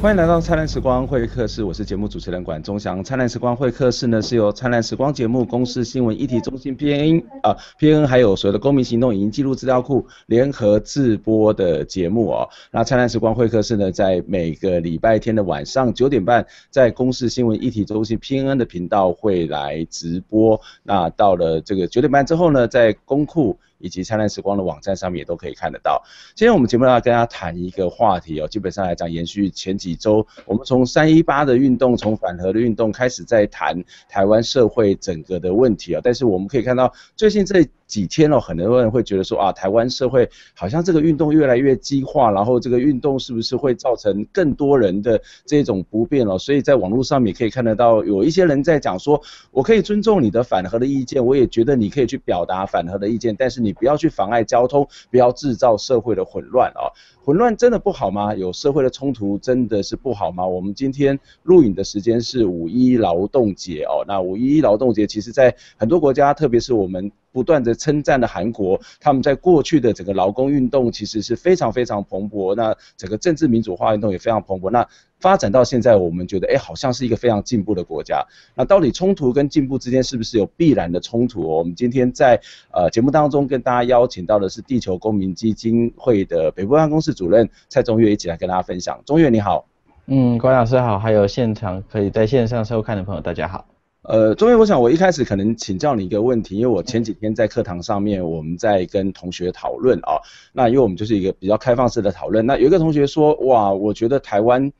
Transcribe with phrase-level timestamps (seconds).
[0.00, 3.04] 欢迎来到灿烂时光会客室，我是节目主持人管中祥。
[3.04, 12.48] 灿烂时光会客室呢，是由灿烂时光节目、公司新闻议题中心 PN 啊 PN 还有所有的公民行动影音记录资料库联合制播的节目哦。
[12.70, 20.58] 那灿烂时光会客室呢，在每个礼拜天的晚上九点半，在公司新闻议题中心 PN 的频道会来直播。
[20.82, 23.58] 那到了这个九点半之后呢，在公库。
[23.80, 26.02] 以及灿烂时光的网站上面也都可以看得到。
[26.34, 36.00] 今天我们节目要跟大家谈一个话题哦，基本上来讲延续前几周，我们从三一八的运动，从反核的运动开始在谈台湾社会整个的问题啊。
[36.04, 46.36] 但是我们可以看到最近这几天哦，很多人会觉得说啊，台湾社会好像这个运动越来越激化，然后这个运动是不是会造成更多人的这种不便了？
[46.38, 49.18] 所以在网络上面可以看得到有一些人在讲说，
[49.52, 53.70] 我可以尊重你的反核的意见，我也觉得你可以去表达反核的意见，但是你。
[53.70, 56.90] 你不要去妨碍交通，不要制造社会的混乱啊！
[57.22, 58.34] 混乱真的不好吗？
[58.34, 60.44] 有社会的冲突真的是不好吗？
[60.44, 64.02] 我们今天录影的时间是五一劳动节哦。
[64.08, 74.70] 那五一劳动节，其实在很多国家，特别是我们不断的称赞的韩国，他们在过去的整个劳工运动其实是非常非常蓬勃，那整个政治民主化运动也非常蓬勃。
[74.70, 74.86] 那
[75.18, 78.24] 发展到现在，我们觉得，哎，好像是一个非常进步的国家。
[78.54, 81.42] 那到底冲突跟进步之间是不是有必然的冲突？
[81.42, 82.40] 我们今天在
[82.72, 88.98] 呃节目当中跟大家邀请到的是地球公民基金会的北部办公室主任蔡中岳，一起来跟大家分享。
[89.04, 89.66] 中岳你好，
[90.06, 93.69] 嗯，关老师好，还有现场可以在线上收看的朋友，大家好。
[94.10, 100.18] 呃，中岳，我想我一开始可能请教你一个问题，因为我前几天在课堂上面我们在跟同学讨论啊，
[100.52, 104.72] 那因为我们就是一个比较开放式的讨论，那有一个同学说，哇，我觉得台湾。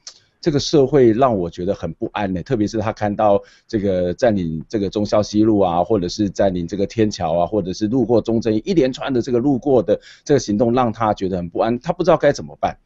[0.43, 12.79] 这个社会让我觉得很不安呢，特别是他看到这个占领这个忠孝西路啊，或者是占领这个天桥啊，或者是路过中正一连串的这个路过的这个行动，让他觉得很不安，他不知道该怎么办。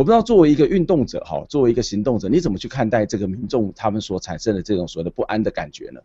[0.00, 6.00] 我不知道作为一个运动者哈，作为一个行动者，你怎么去看待这个民众他们所产生的这种所谓的不安的感觉呢？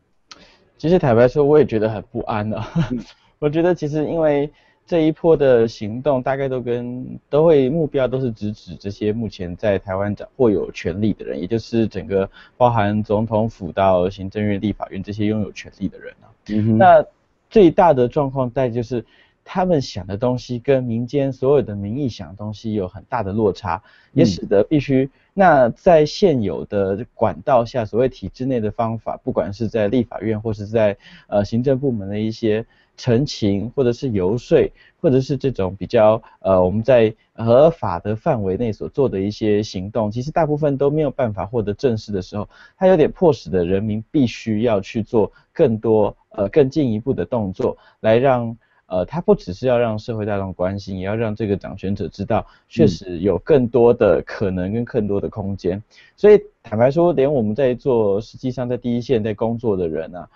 [0.78, 2.68] 其实坦白说，我也觉得很不安啊。
[3.40, 4.52] 我觉得其实因为。
[4.88, 16.30] 这一波的行动大概都跟都会目标都是直指这些目前在台湾掌握有权力的人，也就是整个包含总统府到行政院、立法院这些拥有权力的人啊。
[16.50, 16.78] 嗯。
[16.78, 17.04] 那
[17.50, 19.04] 最大的状况在就是
[19.46, 30.98] 他们想的东西跟民间所有的民意想的东西有很大的落差，也使得必须那在现有的管道下，所谓体制内的方法，不管是在立法院或是在
[31.28, 32.66] 呃行政部门的一些。
[32.98, 42.48] 陈情，或者是游说，或者是这种比较呃，我们在合法的范围内所做的一些行动，其实大部分都没有办法获得正视的时候，
[42.78, 48.56] 它有点迫使的人民必须要去做更多呃更进一步的动作，来让
[48.88, 55.82] 呃它不只是要让社会大众关心，也要让这个掌权者知道，确实有更多的可能跟更多的空间。
[56.16, 60.30] 所以坦白说，连我们在做实际上在第一线在工作的人啊。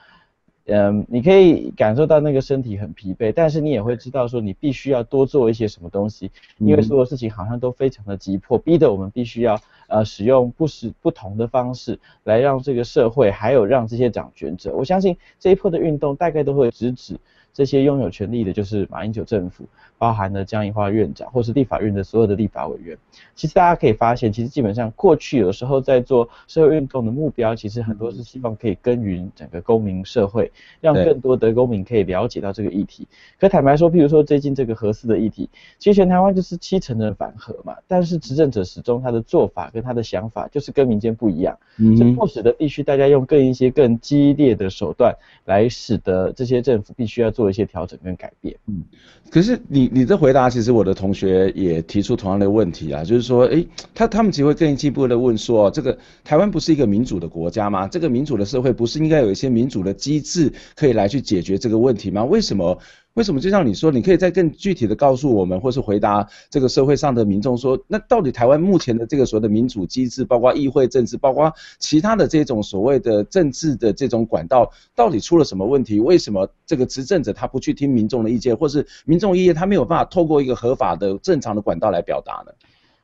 [0.72, 6.30] 嗯，你可以感受到那个身体很疲惫，但是你也会知道说你必须要多做一些什么东西，
[6.60, 17.20] 因为所有事情好像都非常的急迫，逼得我们必须要呃使用不时不同的方式来让这个社会还有让这些掌权者，我相信这一波的运动大概都会直指。
[17.60, 19.66] 这些拥有权利的，就是马英九政府，
[19.98, 22.98] 包含了江宜桦院长，或是立法院的所有的立法委员。
[23.36, 30.50] 其实大家可以发现，其实基本上过去有的时候在做社会运动的目标，其实很多是希望可以耕耘整个公民社会，
[30.80, 33.06] 让更多的公民可以了解到这个议题。
[33.38, 35.50] 可坦白说，譬如说最近这个核四的议题，
[35.80, 41.58] 其实全台湾就是七成的反核嘛，但是执政者始终他的做法跟他的想法就是跟民间不一样，
[41.98, 47.30] 这迫使得必须大家用更一些更激烈的手段，来使得这些政府必须要。
[47.40, 48.84] 做一些调整跟改变，嗯，
[49.30, 57.88] 可是你你的回答，其实我的同学也提出同样的问题啊，就是说，诶，他他们其实会更进一步的问说，这个台湾不是一个民主的国家吗？
[57.88, 62.24] 这个民主的社会不是应该有一些民主的机制可以来去解决这个问题吗？
[62.24, 62.78] 为什么？
[63.20, 76.00] 为什么就像你说，你可以再更具体的告诉我们，或是回答这个社会上的民众说，那到底台湾目前的这个所谓的民主机制，包括议会政治，包括其他的这种所谓的政治的这种管道，到底出了什么问题？
[76.00, 82.54] 为什么这个执政者他不去听民众的意见，或是民众意见他没有办法透过一个合法的正常的管道来表达呢？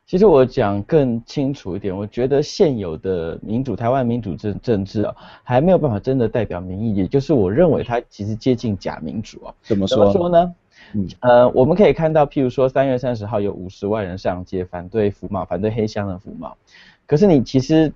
[0.08, 9.54] 其实我讲更清楚一点，我觉得现有的民主台湾民主政政治啊，还没有办法真的代表民意，也就是我认为它其实接近假民主啊。
[9.64, 9.98] 怎么说？
[9.98, 10.56] 怎么说呢？
[10.94, 16.56] 嗯，呃，我们可以看到，譬如说三月三十号有五十万人上街反对服贸，反对黑箱的服贸。
[17.08, 17.92] 可是你其实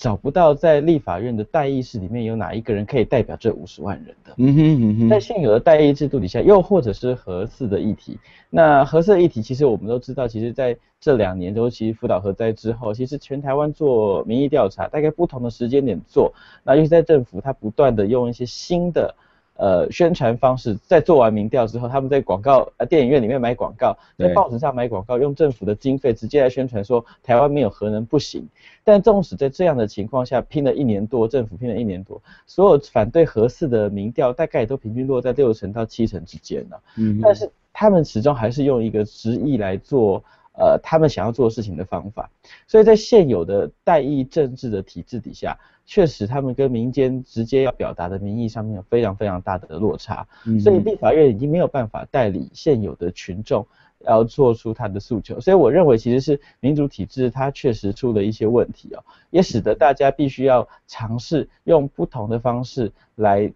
[0.00, 4.32] 找不到在立法院的代议士里面有哪一个人可以代表这五十万人的。
[4.38, 8.18] 嗯哼嗯哼，在现有的代议制度底下，又或者是合四的议题，
[8.48, 16.32] 那合四的议题其实我们都知道，其实在这两年，尤其福岛核灾之后，其实全台湾做民意调查，大概不同的时间点做，
[16.64, 19.14] 那尤其在政府，它不断的用一些新的。
[19.60, 28.48] 呃，宣传方式在做完民调之后，他们在广告呃电影院里面买广告，在报纸上买广告，用政府的经费直接来宣传说台湾没有核能不行。
[28.82, 36.80] 但纵使在这样的情况下拼了一年多，政府拼了一年多，所有反对核四的民调大概也都平均落在六成到七成之间了。
[36.96, 40.24] 嗯，但是他们始终还是用一个执意来做。
[40.52, 42.30] 呃，他们想要做事情的方法，
[42.66, 50.26] 所以在现有的代议政治的体制底下，确实他们跟民间直接要表达的民意上面有非常非常大的落差，
[50.62, 53.66] 所以立法院已经没有办法代理现有的群众
[54.06, 63.50] 要做出他的诉求，所以我认为其实是民主体制它确实出了一些问题哦，也使得大家必须要尝试用不同的方式来。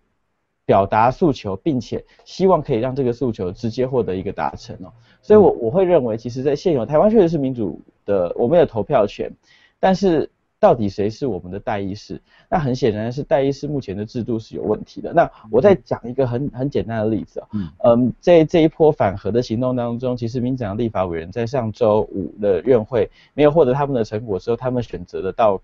[0.66, 9.30] 表达诉求，并且希望可以让这个诉求直接获得一个达成哦，所以我我会认为，其实，在现有台湾确实是民主的，我们有投票权，
[9.78, 12.18] 但是到底谁是我们的代议士？
[12.48, 15.12] 那很显然是代议士目前的制度是有问题的。
[15.12, 17.48] 那我再讲一个很很简单的例子啊，
[17.84, 25.60] 嗯，在这一波反核的行动当中，其实民进党立法委员在上周五的院会没有获得他们的成果之后，他们选择了到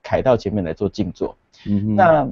[0.00, 1.36] 凯道前面来做静坐，
[1.66, 2.28] 嗯，那。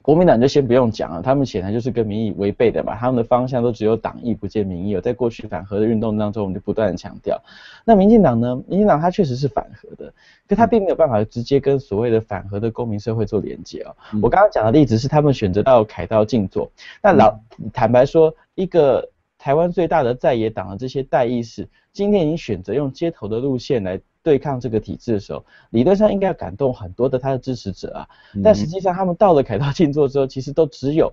[0.00, 4.98] 国民党就先不用讲了，他们显然就是跟民意违背的嘛，他们的方向都只有党意不见民意。
[5.00, 7.38] 在过去反核的运动当中，我们就不断的强调。
[7.84, 8.56] 那民进党呢？
[8.66, 10.12] 民进党它确实是反核的，
[10.48, 13.94] 可它并没有办法直接跟所谓的反核的公民社会做连接哦。
[14.14, 16.70] 嗯、我刚刚讲的例子是他们选择到凯道静坐。
[17.02, 17.38] 那老
[17.74, 21.68] 坦白说，一个台湾最大的在野党的这些代议士，
[21.98, 24.00] 今天已经选择用街头的路线来。
[24.20, 28.08] 对抗这个体制的时候，理论上应该要感动很多的他的支持者啊，
[28.44, 31.10] 但实际上他们到了凯道静坐之后，其实都只有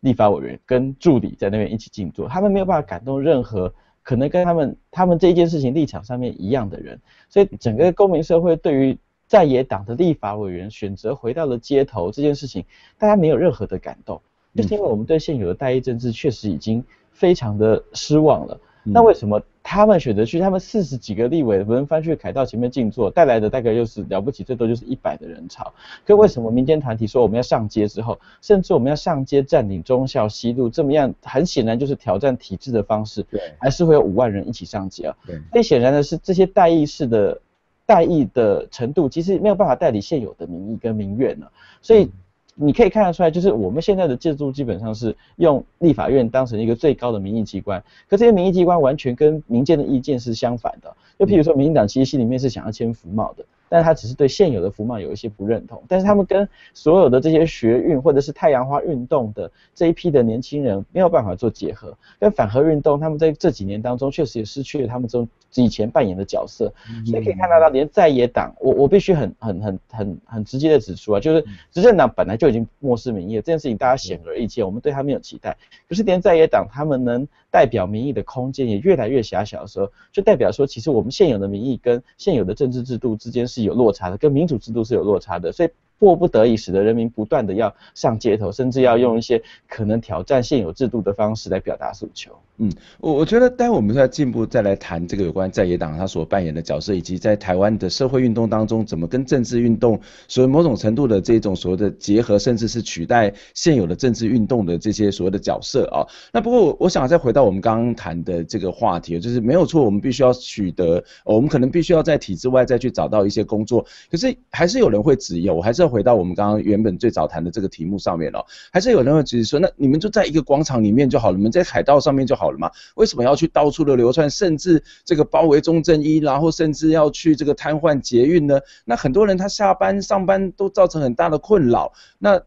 [0.00, 12.64] 立法委员跟助理在那边一起静坐，他们没有办法感动任何可能跟他们他们这一件事情立场上面一样的人，所以整个公民社会对于在野党的立法委员选择回到了街头这件事情，
[12.96, 14.20] 大家没有任何的感动，
[14.54, 18.60] 就是因为我们对现有的代议政治确实已经非常的失望了。
[18.82, 20.40] 那为什么他们选择去？
[20.40, 25.72] 他们四十几个立委轮番去凯道前面静坐，带来的大概就是了不起，最多就是一百的人潮。
[26.06, 35.16] 可为什么民间团体说我们要上街之后，甚至我们要上街占领忠孝西路，这么样很显然就是挑战体制的方式，对，还是会有五万人一起上街啊？
[35.26, 37.40] 对，最显然的是这些代议式的
[37.84, 41.46] 代议的程度，其实没有办法代理现有的民意跟民怨呢，
[41.82, 42.10] 所以。
[42.54, 50.94] 你可以看得出来，就是我们现在的制度基本上是用立法院当成一个最高的民意机关，可这些民意机关完全跟民间的意见是相反的。
[51.18, 53.44] 就譬如说，民进党其实心里面是想要签服贸的。
[53.72, 66.74] 但他只是对现有的服贸有一些不认同，但是他们跟所有的这些学运或者是太阳花运动的这一批的年轻人没有办法做结合，跟反核运动他们在这几年当中确实也失去了他们这种以前扮演的角色，
[67.06, 75.56] 所以可以看到到连在野党，我我必须很很很很很直接的指出啊，就是执政党本来就已经漠视民意了，这件事情大家显而易见，我们对他没有期待，
[75.88, 83.60] 可是连在野党他们能代表民意的空间也越来越狭小的时候，就代表说其实我们现有的民意跟现有的政治制度之间是。
[83.60, 85.68] 有落差的，跟民主制度是有落差的，所以
[86.00, 92.32] 迫不得已使得人民不断的要上街头，甚至要用一些可能挑战现有制度的方式来表达诉求。
[92.56, 106.04] 嗯，我我觉得待会我们再进一步再来谈这个有关在野党他所扮演的角色，以及在台湾的社会运动当中怎么跟政治运动所谓某种程度的这种所谓的结合，甚至是取代现有的政治运动的这些所谓的角色啊。
[106.32, 115.89] 那不过我我想再回到我们刚刚谈的这个话题，就是没有错，我们必须要取得，我们可能必须要在体制外再去找到一些工作，可是还是有人会质疑，我还是要。
[115.90, 122.70] 回到我们刚刚原本最早谈的这个题目上面了，还是有人会质疑说，那你们就在一个广场里面就好了，你们在海道上面就好了嘛？
[122.94, 128.60] 为什么要去到处的流窜，甚至这个包围中正一，然后甚至要去这个瘫痪捷运呢？
[128.84, 131.92] 那很多人他下班上班都造成很大的困扰。
[132.18, 132.40] 那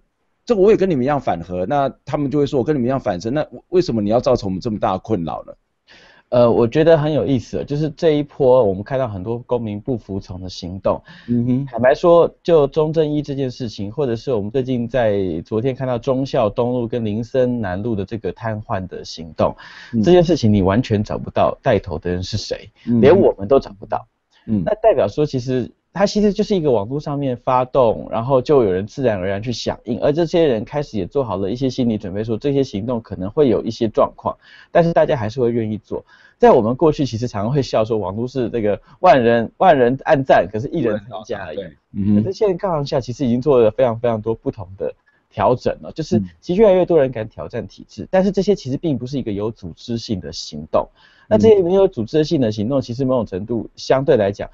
[0.45, 5.53] 这我也跟你们一样反核，那他们就会说我跟你们一样反核，那为什么你要造成我们这么大的困扰呢？
[6.33, 10.99] 呃，我觉得很有意思，就是这一波我们看到很多公民不服从的行动。
[11.27, 19.55] 嗯哼，坦白说，就中正一这件事情，或者是我们最近在昨天看到忠孝东路跟林森南路的这个瘫痪的行动，
[19.93, 24.07] 嗯，这件事情你完全找不到带头的人是谁，嗯，连我们都找不到。
[24.47, 34.35] 嗯，那代表说其实它其实就是一个网络上面发动，然后就有人自然而然去响应，而这些人开始也做好了一些心理准备，说这些行动可能会有一些状况，
[34.71, 36.03] 但是大家还是会愿意做。
[36.39, 41.59] 在我们过去其实常常会笑说，网络是这个万人万人按赞，可是一人参加而已。
[41.95, 44.91] 嗯，可是现在状况下，其实已经做了非常非常多不同的
[45.29, 50.89] 调整了，就是其实越来越多人敢挑战体制，但是这些其实并不是一个有组织性的行动。
[51.29, 54.49] 那这些没有组织性的行动，其实某种程度相对来讲。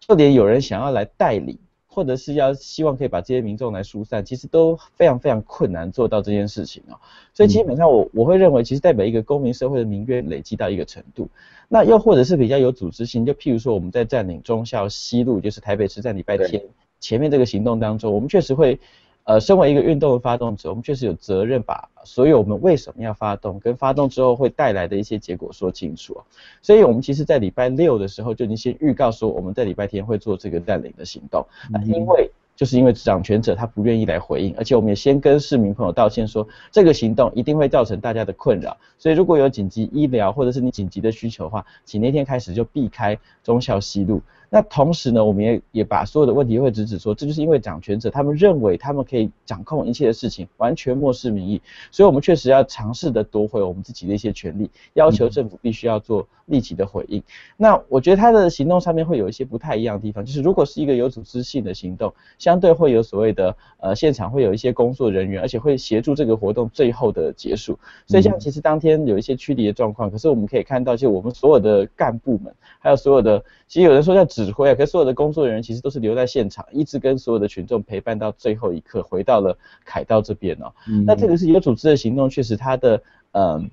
[0.00, 6.98] 就连有人想要来代理，或者是要希望可以把这些民众来疏散，其实都非常非常困难做到这件事情哦。
[7.34, 11.28] 所以基本上我我会认为，其实代表一个公民社会的民怨累积到一个程度，
[11.68, 16.62] 那又或者是比较有组织性，就譬如说我们在占领忠孝西路，就是台北车站礼拜天
[17.00, 18.78] 前面这个行动当中，我们确实会。
[19.26, 26.16] 呃，身为一个运动的发动者，我们确实有责任把所有我们为什么要发动，跟发动之后会带来的一些结果说清楚。
[26.62, 31.44] 所以，我们其实在礼拜六的时候就已经先预告说，我们在礼拜天会做这个占领的行动。
[31.68, 38.76] 那因为就是因为掌权者他不愿意来回应，而且我们也先跟市民朋友道歉说，这个行动一定会造成大家的困扰。
[38.96, 44.22] 所以，如果有紧急医疗或者是你紧急的需求的话，请那天开始就避开忠孝西路。
[44.48, 51.60] 那同时呢，我们也也把所有的问题会直指说，这就是因为掌权者他们认为他们可以掌控一切的事情，完全漠视民意，
[51.90, 57.22] 所以我们确实要尝试的夺回我们自己的一些权利，要求政府必须要做立即的回应。
[57.56, 67.76] 那我觉得他的行动上面会有一些不太一样的地方，就是如果是一个有组织性的行动，相对会有所谓的呃现场会有一些工作人员，而且会协助这个活动最后的结束。
[68.06, 74.24] 所以像其实当天有一些驱离的状况，可是我们可以看到，就我们所有的干部们，还有所有的，其实有人说叫。
[74.36, 80.70] 指挥啊，可是所有的工作人员其实都是留在现场，一直跟所有的群众陪伴到最后一刻，回到了凯道这边哦。
[80.90, 83.70] 嗯、那这个是有组织的行动，确实它的嗯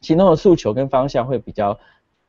[0.00, 1.78] 行动的诉求跟方向会比较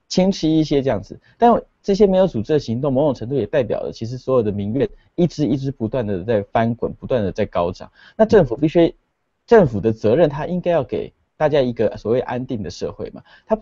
[0.07, 1.19] 清晰一些这样子。
[1.37, 1.51] 但
[1.83, 7.91] 这些没有组织的行动，某种程度也代表了其实所有的民怨一直一直不断的在翻滚，不断的在高涨。
[8.15, 8.95] 那政府必须
[9.47, 13.59] 政府的责任，他应该要给大家一个所谓安定的社会嘛，他不。